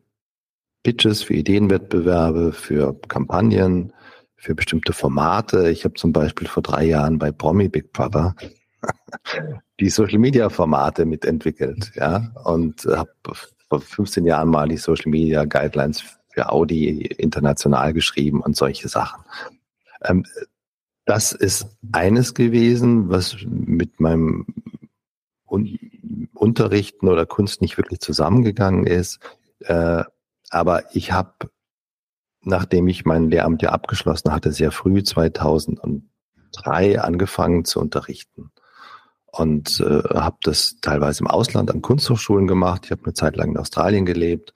[0.83, 3.93] Pitches, für Ideenwettbewerbe, für Kampagnen,
[4.35, 5.69] für bestimmte Formate.
[5.69, 8.35] Ich habe zum Beispiel vor drei Jahren bei Promi Big Brother
[9.79, 13.11] die Social Media Formate mitentwickelt, ja, und habe
[13.69, 19.23] vor 15 Jahren mal die Social Media Guidelines für Audi international geschrieben und solche Sachen.
[20.03, 20.25] Ähm,
[21.07, 24.45] das ist eines gewesen, was mit meinem
[25.49, 25.79] Un
[26.33, 29.19] Unterrichten oder Kunst nicht wirklich zusammengegangen ist.
[29.61, 30.03] Äh,
[30.49, 31.49] aber ich habe,
[32.41, 38.51] nachdem ich mein Lehramt ja abgeschlossen hatte, sehr früh 2003 angefangen zu unterrichten
[39.27, 42.81] und äh, habe das teilweise im Ausland an Kunsthochschulen gemacht.
[42.85, 44.53] Ich habe eine Zeit lang in Australien gelebt,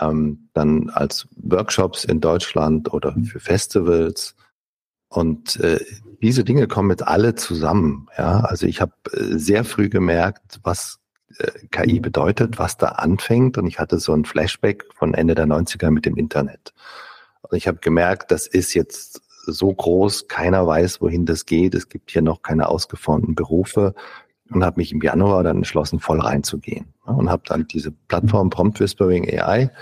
[0.00, 4.36] ähm, dann als Workshops in Deutschland oder für Festivals
[5.10, 5.80] und äh,
[6.22, 8.06] diese Dinge kommen jetzt alle zusammen.
[8.16, 11.00] Ja, also ich habe äh, sehr früh gemerkt, was
[11.36, 13.58] äh, KI bedeutet, was da anfängt.
[13.58, 16.72] Und ich hatte so ein Flashback von Ende der 90er mit dem Internet.
[17.42, 21.74] Und ich habe gemerkt, das ist jetzt so groß, keiner weiß, wohin das geht.
[21.74, 23.94] Es gibt hier noch keine ausgeformten Berufe
[24.48, 26.94] und habe mich im Januar dann entschlossen, voll reinzugehen.
[27.04, 29.72] Und habe dann diese Plattform Prompt Whispering AI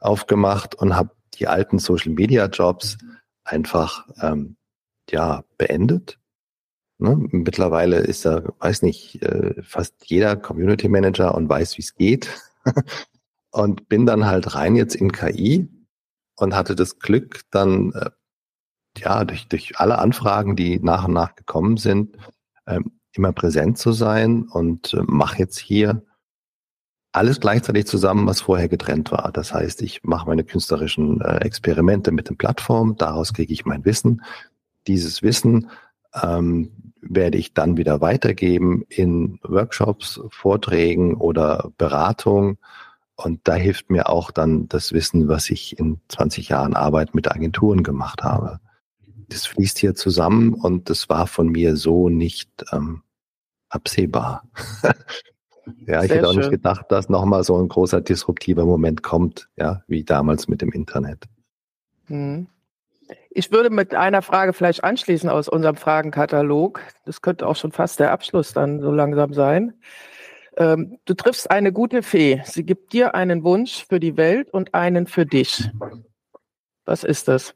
[0.00, 2.96] aufgemacht und habe die alten Social Media Jobs
[3.44, 4.56] einfach ähm,
[5.10, 6.18] ja beendet.
[6.98, 7.16] Ne?
[7.30, 12.28] Mittlerweile ist da, weiß nicht, äh, fast jeder Community Manager und weiß, wie es geht.
[13.50, 15.68] und bin dann halt rein jetzt in KI
[16.36, 18.10] und hatte das Glück, dann äh,
[18.98, 22.16] ja durch, durch alle Anfragen, die nach und nach gekommen sind,
[22.66, 26.02] ähm, immer präsent zu sein und äh, mache jetzt hier
[27.12, 29.32] alles gleichzeitig zusammen, was vorher getrennt war.
[29.32, 34.22] Das heißt, ich mache meine künstlerischen Experimente mit den Plattformen, daraus kriege ich mein Wissen.
[34.88, 35.70] Dieses Wissen
[36.22, 42.58] ähm, werde ich dann wieder weitergeben in Workshops, Vorträgen oder Beratung.
[43.14, 47.30] Und da hilft mir auch dann das Wissen, was ich in 20 Jahren Arbeit mit
[47.30, 48.60] Agenturen gemacht habe.
[49.28, 53.02] Das fließt hier zusammen und das war von mir so nicht ähm,
[53.68, 54.48] absehbar.
[55.86, 56.40] ja, ich Sehr hätte auch schön.
[56.40, 60.72] nicht gedacht, dass nochmal so ein großer disruptiver Moment kommt, ja, wie damals mit dem
[60.72, 61.24] Internet.
[62.06, 62.46] Hm.
[63.30, 66.80] Ich würde mit einer Frage vielleicht anschließen aus unserem Fragenkatalog.
[67.04, 69.74] Das könnte auch schon fast der Abschluss dann so langsam sein.
[70.56, 72.42] Ähm, du triffst eine gute Fee.
[72.44, 75.70] Sie gibt dir einen Wunsch für die Welt und einen für dich.
[76.84, 77.54] Was ist das?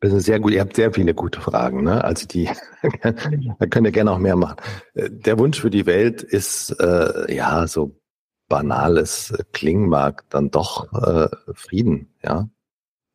[0.00, 0.54] Das ist sehr gut.
[0.54, 1.84] Ihr habt sehr viele gute Fragen.
[1.84, 2.02] Ne?
[2.02, 2.48] Also die,
[3.02, 4.56] da könnt ihr gerne auch mehr machen.
[4.94, 7.99] Äh, der Wunsch für die Welt ist äh, ja so
[8.50, 12.12] banales klingen mag, dann doch äh, Frieden.
[12.22, 12.50] Ja,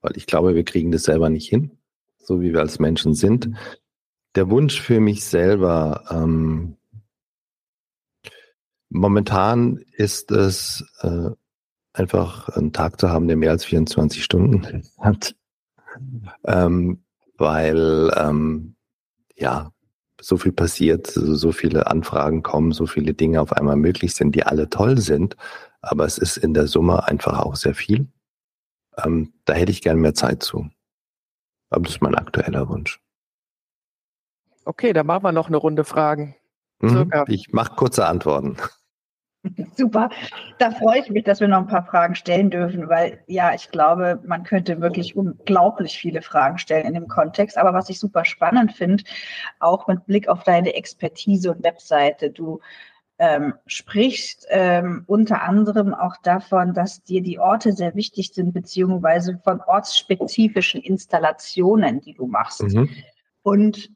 [0.01, 1.77] weil ich glaube, wir kriegen das selber nicht hin,
[2.17, 3.51] so wie wir als Menschen sind.
[4.33, 6.05] Der Wunsch für mich selber.
[6.09, 6.77] Ähm,
[8.89, 11.29] momentan ist es äh,
[11.93, 15.35] einfach einen Tag zu haben, der mehr als 24 Stunden hat
[16.45, 17.03] ähm,
[17.37, 18.75] weil ähm,
[19.35, 19.71] ja
[20.25, 24.43] so viel passiert, so viele Anfragen kommen, so viele Dinge auf einmal möglich sind, die
[24.43, 25.37] alle toll sind,
[25.81, 28.07] aber es ist in der Summe einfach auch sehr viel.
[28.97, 30.67] Ähm, da hätte ich gern mehr Zeit zu.
[31.69, 32.99] Aber das ist mein aktueller Wunsch.
[34.63, 36.35] Okay, dann machen wir noch eine Runde Fragen.
[36.79, 38.57] Mhm, ich mache kurze Antworten.
[39.75, 40.09] Super.
[40.59, 43.69] Da freue ich mich, dass wir noch ein paar Fragen stellen dürfen, weil ja, ich
[43.71, 47.57] glaube, man könnte wirklich unglaublich viele Fragen stellen in dem Kontext.
[47.57, 49.03] Aber was ich super spannend finde,
[49.59, 52.59] auch mit Blick auf deine Expertise und Webseite, du
[53.17, 59.39] ähm, sprichst ähm, unter anderem auch davon, dass dir die Orte sehr wichtig sind, beziehungsweise
[59.43, 62.63] von ortsspezifischen Installationen, die du machst.
[62.63, 62.89] Mhm.
[63.41, 63.89] Und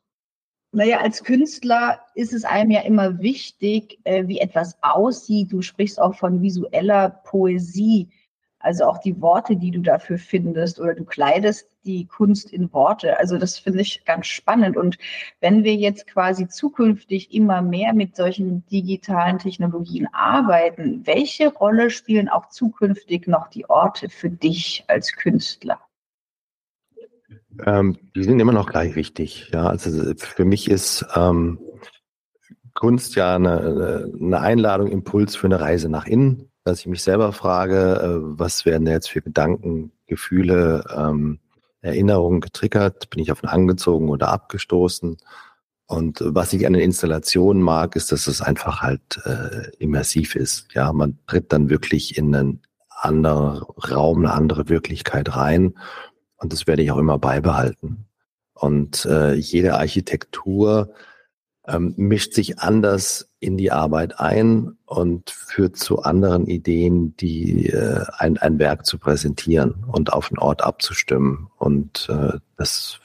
[0.71, 5.51] naja, als Künstler ist es einem ja immer wichtig, äh, wie etwas aussieht.
[5.51, 8.09] Du sprichst auch von visueller Poesie,
[8.59, 13.17] also auch die Worte, die du dafür findest, oder du kleidest die Kunst in Worte.
[13.17, 14.77] Also das finde ich ganz spannend.
[14.77, 14.97] Und
[15.39, 22.29] wenn wir jetzt quasi zukünftig immer mehr mit solchen digitalen Technologien arbeiten, welche Rolle spielen
[22.29, 25.79] auch zukünftig noch die Orte für dich als Künstler?
[27.65, 29.49] Ähm, die sind immer noch gleich wichtig.
[29.53, 31.59] Ja, also für mich ist ähm,
[32.73, 37.33] Kunst ja eine, eine Einladung, Impuls für eine Reise nach innen, dass ich mich selber
[37.33, 41.39] frage, äh, was werden da jetzt für Gedanken, Gefühle, ähm,
[41.81, 43.09] Erinnerungen getriggert?
[43.09, 45.17] Bin ich auf angezogen oder abgestoßen?
[45.87, 50.67] Und was ich an den Installationen mag, ist, dass es einfach halt äh, immersiv ist.
[50.73, 52.61] Ja, man tritt dann wirklich in einen
[53.01, 55.73] anderen Raum, eine andere Wirklichkeit rein
[56.39, 58.05] und das werde ich auch immer beibehalten.
[58.53, 60.93] Und äh, jede Architektur
[61.67, 68.03] ähm, mischt sich anders in die Arbeit ein und führt zu anderen Ideen, die äh,
[68.17, 71.47] ein, ein Werk zu präsentieren und auf den Ort abzustimmen.
[71.57, 72.99] Und äh, das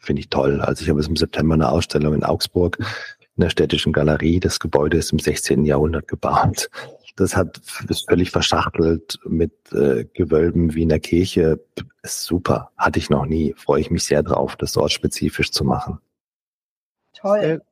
[0.00, 0.60] finde ich toll.
[0.60, 4.40] Also ich habe jetzt im September eine Ausstellung in Augsburg in der städtischen Galerie.
[4.40, 5.64] Das Gebäude ist im 16.
[5.64, 6.70] Jahrhundert gebaut.
[7.16, 11.58] Das hat ist völlig verschachtelt mit äh, Gewölben wie in der Kirche.
[12.02, 12.70] Ist super.
[12.76, 13.54] Hatte ich noch nie.
[13.56, 15.98] Freue ich mich sehr drauf, das dort spezifisch zu machen.
[17.14, 17.62] Toll.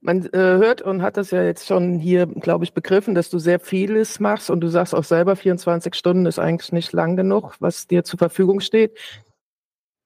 [0.00, 3.38] Man äh, hört und hat das ja jetzt schon hier, glaube ich, begriffen, dass du
[3.38, 7.56] sehr vieles machst und du sagst auch selber, 24 Stunden ist eigentlich nicht lang genug,
[7.60, 8.96] was dir zur Verfügung steht.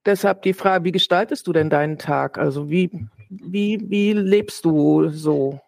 [0.06, 2.38] Deshalb die Frage, wie gestaltest du denn deinen Tag?
[2.38, 2.90] Also wie,
[3.28, 5.60] wie, wie lebst du so?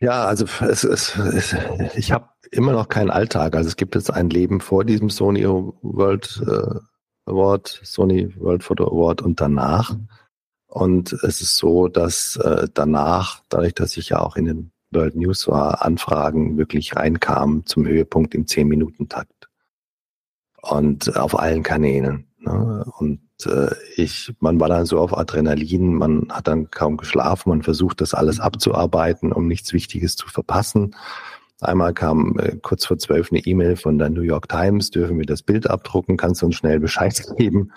[0.00, 1.56] Ja, also es, es, es,
[1.94, 3.54] ich habe immer noch keinen Alltag.
[3.54, 6.80] Also es gibt jetzt ein Leben vor diesem Sony World äh,
[7.26, 9.94] Award, Sony World Photo Award und danach.
[10.66, 15.16] Und es ist so, dass äh, danach, dadurch, dass ich ja auch in den World
[15.16, 19.48] News war, Anfragen wirklich reinkamen zum Höhepunkt im 10-Minuten-Takt.
[20.62, 22.26] Und auf allen Kanälen.
[22.38, 22.84] Ne?
[22.98, 23.20] Und
[23.96, 28.14] ich, man war dann so auf Adrenalin, man hat dann kaum geschlafen, man versucht das
[28.14, 30.94] alles abzuarbeiten, um nichts Wichtiges zu verpassen.
[31.60, 35.26] Einmal kam äh, kurz vor zwölf eine E-Mail von der New York Times, dürfen wir
[35.26, 37.72] das Bild abdrucken, kannst du uns schnell Bescheid geben?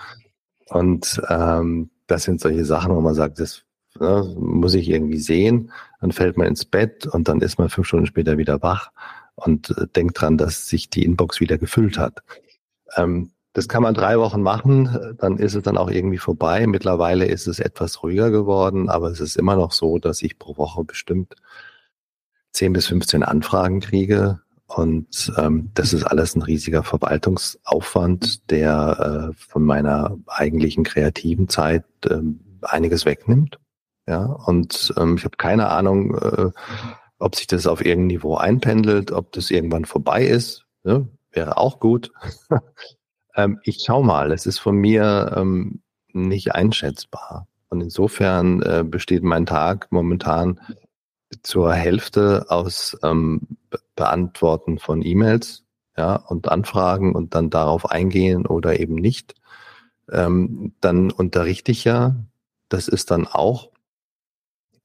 [0.70, 3.64] Und ähm, das sind solche Sachen, wo man sagt, das
[4.00, 5.72] ne, muss ich irgendwie sehen.
[6.00, 8.92] Dann fällt man ins Bett und dann ist man fünf Stunden später wieder wach
[9.36, 12.24] und äh, denkt dran, dass sich die Inbox wieder gefüllt hat.
[12.96, 16.66] Ähm, das kann man drei Wochen machen, dann ist es dann auch irgendwie vorbei.
[16.66, 20.58] Mittlerweile ist es etwas ruhiger geworden, aber es ist immer noch so, dass ich pro
[20.58, 21.36] Woche bestimmt
[22.54, 24.42] 10 bis 15 Anfragen kriege.
[24.66, 31.86] Und ähm, das ist alles ein riesiger Verwaltungsaufwand, der äh, von meiner eigentlichen kreativen Zeit
[32.06, 32.22] äh,
[32.64, 33.60] einiges wegnimmt.
[34.08, 36.50] Ja, und ähm, ich habe keine Ahnung, äh,
[37.20, 40.66] ob sich das auf irgendein Niveau einpendelt, ob das irgendwann vorbei ist.
[40.84, 41.08] Ne?
[41.32, 42.12] Wäre auch gut.
[43.36, 47.48] Ähm, ich schau mal, es ist von mir ähm, nicht einschätzbar.
[47.70, 50.60] Und insofern äh, besteht mein Tag momentan
[51.42, 53.58] zur Hälfte aus ähm,
[53.96, 55.64] Beantworten von E-Mails
[55.98, 59.36] ja, und Anfragen und dann darauf eingehen oder eben nicht.
[60.12, 62.16] Ähm, dann unterrichte ich ja.
[62.70, 63.70] Das ist dann auch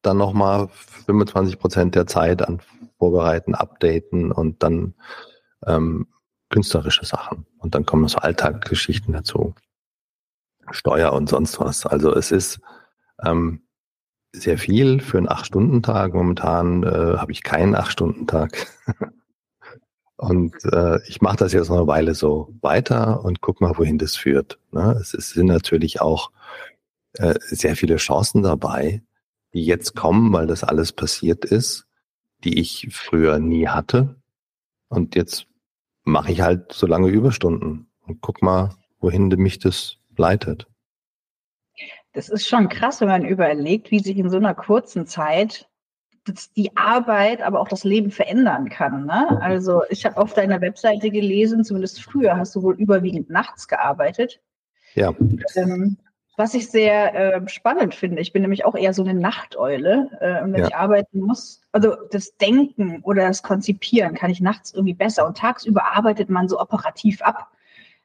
[0.02, 0.68] dann nochmal
[1.06, 2.60] 25 Prozent der Zeit an
[2.98, 4.94] Vorbereiten, Updaten und dann
[5.66, 6.06] ähm,
[6.50, 7.46] künstlerische Sachen.
[7.58, 9.54] Und dann kommen so Alltagsgeschichten dazu.
[10.70, 11.86] Steuer und sonst was.
[11.86, 12.60] Also es ist
[13.24, 13.62] ähm,
[14.32, 16.14] sehr viel für einen Acht-Stunden-Tag.
[16.14, 18.66] Momentan äh, habe ich keinen Acht-Stunden-Tag.
[20.16, 23.98] und äh, ich mache das jetzt noch eine Weile so weiter und guck mal, wohin
[23.98, 24.58] das führt.
[24.72, 24.96] Ne?
[25.00, 26.30] Es, es sind natürlich auch
[27.14, 29.02] äh, sehr viele Chancen dabei,
[29.54, 31.86] die jetzt kommen, weil das alles passiert ist,
[32.44, 34.16] die ich früher nie hatte.
[34.88, 35.47] Und jetzt
[36.08, 40.66] mache ich halt so lange Überstunden und guck mal, wohin mich das leitet.
[42.12, 45.68] Das ist schon krass, wenn man überlegt, wie sich in so einer kurzen Zeit
[46.56, 49.06] die Arbeit, aber auch das Leben verändern kann.
[49.06, 49.40] Ne?
[49.40, 54.40] Also ich habe auf deiner Webseite gelesen, zumindest früher hast du wohl überwiegend nachts gearbeitet.
[54.94, 55.14] Ja.
[55.54, 55.96] Ähm,
[56.38, 58.22] was ich sehr äh, spannend finde.
[58.22, 60.08] Ich bin nämlich auch eher so eine Nachteule.
[60.20, 60.68] Äh, und wenn ja.
[60.68, 65.26] ich arbeiten muss, also das Denken oder das Konzipieren kann ich nachts irgendwie besser.
[65.26, 67.48] Und tagsüber arbeitet man so operativ ab.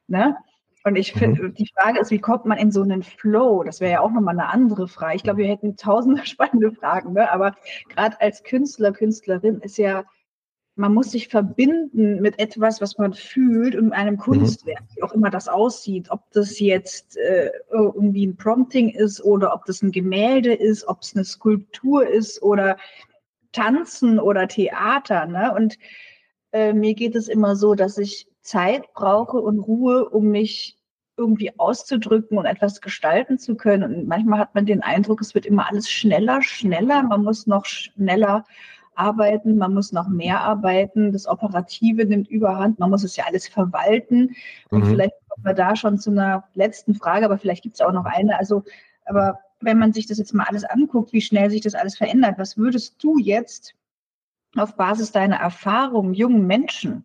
[0.08, 0.36] Ne?
[0.82, 1.54] Und ich finde, mhm.
[1.54, 3.62] die Frage ist, wie kommt man in so einen Flow?
[3.62, 5.14] Das wäre ja auch nochmal eine andere Frage.
[5.14, 7.30] Ich glaube, wir hätten tausende spannende Fragen, ne?
[7.30, 7.54] aber
[7.88, 10.02] gerade als Künstler, Künstlerin ist ja
[10.76, 14.18] man muss sich verbinden mit etwas, was man fühlt und einem mhm.
[14.18, 14.96] Kunstwerk, mhm.
[14.96, 16.10] wie auch immer das aussieht.
[16.10, 21.02] Ob das jetzt äh, irgendwie ein Prompting ist oder ob das ein Gemälde ist, ob
[21.02, 22.76] es eine Skulptur ist oder
[23.52, 25.26] Tanzen oder Theater.
[25.26, 25.54] Ne?
[25.54, 25.78] Und
[26.52, 30.76] äh, mir geht es immer so, dass ich Zeit brauche und Ruhe, um mich
[31.16, 33.94] irgendwie auszudrücken und etwas gestalten zu können.
[33.94, 37.04] Und manchmal hat man den Eindruck, es wird immer alles schneller, schneller.
[37.04, 38.44] Man muss noch schneller
[38.96, 43.48] arbeiten, man muss noch mehr arbeiten, das Operative nimmt überhand, man muss es ja alles
[43.48, 44.34] verwalten.
[44.70, 44.90] Und mhm.
[44.90, 48.04] vielleicht kommen wir da schon zu einer letzten Frage, aber vielleicht gibt es auch noch
[48.04, 48.38] eine.
[48.38, 48.64] Also,
[49.04, 52.38] aber wenn man sich das jetzt mal alles anguckt, wie schnell sich das alles verändert,
[52.38, 53.74] was würdest du jetzt
[54.56, 57.04] auf Basis deiner Erfahrung jungen Menschen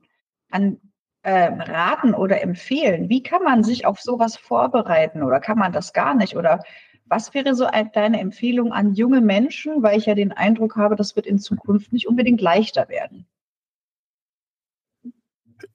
[0.52, 0.80] an
[1.24, 3.10] äh, raten oder empfehlen?
[3.10, 6.36] Wie kann man sich auf sowas vorbereiten oder kann man das gar nicht?
[6.36, 6.64] Oder
[7.10, 11.16] was wäre so deine Empfehlung an junge Menschen, weil ich ja den Eindruck habe, das
[11.16, 13.26] wird in Zukunft nicht unbedingt leichter werden?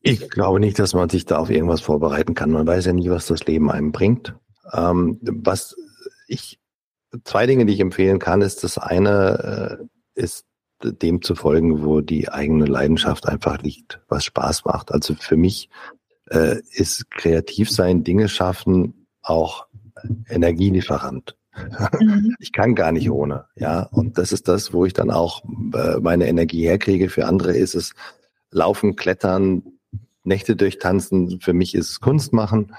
[0.00, 2.50] Ich glaube nicht, dass man sich da auf irgendwas vorbereiten kann.
[2.50, 4.34] Man weiß ja nie, was das Leben einem bringt.
[4.72, 5.76] Ähm, was
[6.26, 6.58] ich,
[7.24, 10.46] zwei Dinge, die ich empfehlen kann, ist das eine, äh, ist
[10.82, 14.92] dem zu folgen, wo die eigene Leidenschaft einfach liegt, was Spaß macht.
[14.92, 15.70] Also für mich
[16.30, 19.66] äh, ist kreativ sein, Dinge schaffen auch
[20.28, 21.36] Energielieferant.
[22.00, 22.34] Mhm.
[22.40, 23.84] Ich kann gar nicht ohne, ja.
[23.92, 27.08] Und das ist das, wo ich dann auch äh, meine Energie herkriege.
[27.08, 27.94] Für andere ist es
[28.50, 29.62] Laufen, Klettern,
[30.24, 31.40] Nächte durchtanzen.
[31.40, 32.74] Für mich ist es Kunst machen.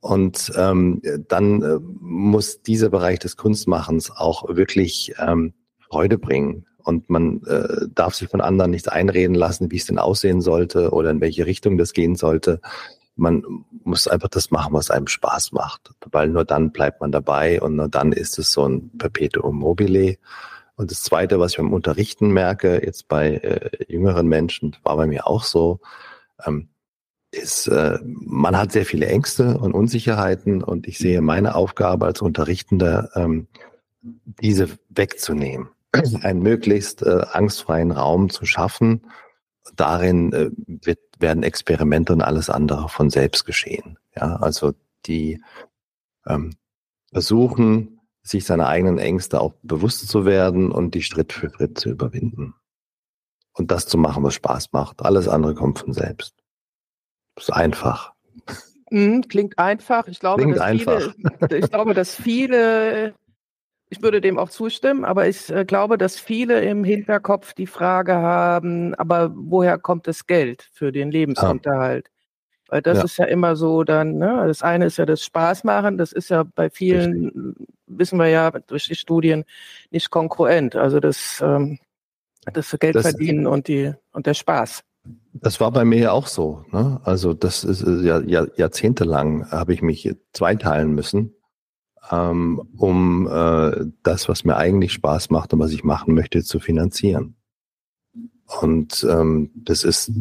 [0.00, 5.54] Und ähm, dann äh, muss dieser Bereich des Kunstmachens auch wirklich ähm,
[5.88, 6.66] Freude bringen.
[6.82, 10.90] Und man äh, darf sich von anderen nicht einreden lassen, wie es denn aussehen sollte
[10.90, 12.60] oder in welche Richtung das gehen sollte
[13.16, 17.60] man muss einfach das machen, was einem Spaß macht, weil nur dann bleibt man dabei
[17.60, 20.16] und nur dann ist es so ein Perpetuum mobile.
[20.76, 25.06] Und das Zweite, was ich beim Unterrichten merke, jetzt bei äh, jüngeren Menschen, war bei
[25.06, 25.80] mir auch so,
[26.44, 26.68] ähm,
[27.30, 32.22] ist, äh, man hat sehr viele Ängste und Unsicherheiten und ich sehe meine Aufgabe als
[32.22, 33.46] Unterrichtender, ähm,
[34.02, 35.68] diese wegzunehmen,
[36.22, 39.02] einen möglichst äh, angstfreien Raum zu schaffen.
[39.76, 43.98] Darin äh, wird werden Experimente und alles andere von selbst geschehen.
[44.16, 44.74] Ja, also
[45.06, 45.42] die
[46.26, 46.56] ähm,
[47.12, 51.90] versuchen, sich seiner eigenen Ängste auch bewusst zu werden und die Schritt für Schritt zu
[51.90, 52.54] überwinden.
[53.52, 55.02] Und das zu machen, was Spaß macht.
[55.02, 56.34] Alles andere kommt von selbst.
[57.36, 58.14] Das ist einfach.
[58.90, 60.08] Mhm, klingt einfach.
[60.08, 61.14] Ich glaube, klingt dass einfach.
[61.14, 63.14] Viele, ich glaube, dass viele
[63.94, 68.14] ich würde dem auch zustimmen, aber ich äh, glaube, dass viele im Hinterkopf die Frage
[68.14, 72.06] haben, aber woher kommt das Geld für den Lebensunterhalt?
[72.08, 72.10] Ah.
[72.68, 73.04] Weil das ja.
[73.04, 76.30] ist ja immer so dann, ne, das eine ist ja das Spaß machen, das ist
[76.30, 77.68] ja bei vielen, Richtig.
[77.86, 79.44] wissen wir ja durch die Studien,
[79.90, 80.74] nicht konkurrent.
[80.74, 81.78] Also das, ähm,
[82.52, 84.82] das Geld das, verdienen und die und der Spaß.
[85.34, 86.64] Das war bei mir ja auch so.
[86.72, 87.00] Ne?
[87.04, 91.34] Also das ist ja, ja jahrzehntelang habe ich mich zweiteilen müssen
[92.10, 96.60] ähm, um äh, das, was mir eigentlich Spaß macht und was ich machen möchte, zu
[96.60, 97.36] finanzieren.
[98.60, 100.12] Und ähm, das ist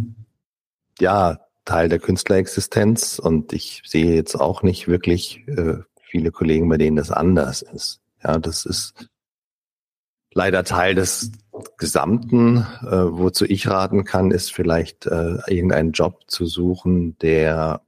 [0.99, 6.77] ja Teil der Künstlerexistenz und ich sehe jetzt auch nicht wirklich äh, viele Kollegen, bei
[6.77, 8.01] denen das anders ist.
[8.23, 9.09] Ja, das ist
[10.33, 11.31] leider Teil des
[11.77, 12.65] Gesamten.
[12.81, 17.81] Äh, wozu ich raten kann, ist vielleicht äh, irgendeinen Job zu suchen, der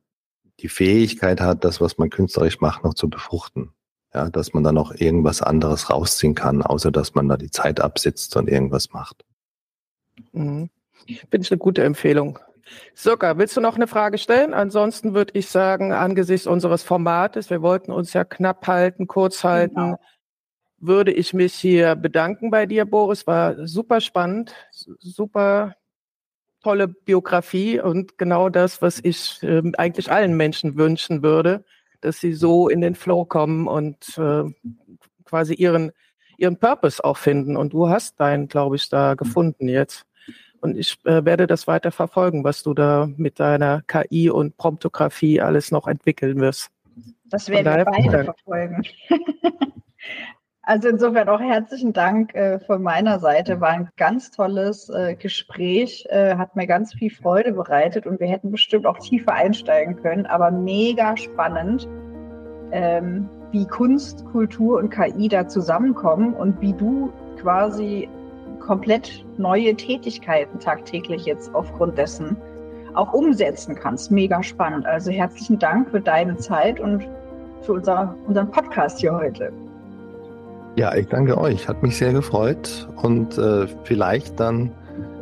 [0.59, 3.71] die Fähigkeit hat, das, was man künstlerisch macht, noch zu befruchten
[4.16, 7.82] ja, dass man da noch irgendwas anderes rausziehen kann, außer dass man da die Zeit
[7.82, 9.26] absitzt und irgendwas macht.
[10.32, 10.70] Mhm.
[11.05, 12.39] Finde ich eine gute Empfehlung.
[12.95, 14.53] Sogar, willst du noch eine Frage stellen?
[14.53, 19.76] Ansonsten würde ich sagen, angesichts unseres Formates, wir wollten uns ja knapp halten, kurz halten,
[19.76, 19.99] genau.
[20.80, 23.28] würde ich mich hier bedanken bei dir, Boris.
[23.28, 25.76] War super spannend, super
[26.63, 31.66] tolle Biografie und genau das, was ich äh, eigentlich allen Menschen wünschen würde
[32.01, 34.43] dass sie so in den Flow kommen und äh,
[35.25, 35.91] quasi ihren,
[36.37, 37.57] ihren Purpose auch finden.
[37.57, 40.05] Und du hast deinen, glaube ich, da gefunden jetzt.
[40.61, 45.39] Und ich äh, werde das weiter verfolgen, was du da mit deiner KI und Promptografie
[45.39, 46.69] alles noch entwickeln wirst.
[47.25, 48.83] Das werden wir beide verfolgen.
[50.68, 53.61] Also insofern auch herzlichen Dank äh, von meiner Seite.
[53.61, 58.26] War ein ganz tolles äh, Gespräch, äh, hat mir ganz viel Freude bereitet und wir
[58.26, 61.88] hätten bestimmt auch tiefer einsteigen können, aber mega spannend,
[62.72, 68.09] ähm, wie Kunst, Kultur und KI da zusammenkommen und wie du quasi
[68.59, 72.38] komplett neue Tätigkeiten tagtäglich jetzt aufgrund dessen
[72.95, 74.09] auch umsetzen kannst.
[74.09, 74.88] Mega spannend.
[74.88, 77.07] Also herzlichen Dank für deine Zeit und
[77.61, 79.51] für unser, unseren Podcast hier heute.
[80.76, 81.67] Ja, ich danke euch.
[81.67, 84.71] Hat mich sehr gefreut und äh, vielleicht dann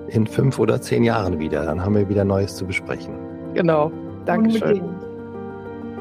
[0.07, 1.65] in fünf oder zehn Jahren wieder.
[1.65, 3.13] Dann haben wir wieder Neues zu besprechen.
[3.53, 3.91] Genau.
[4.25, 4.81] Dankeschön.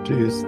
[0.04, 0.44] Tschüss.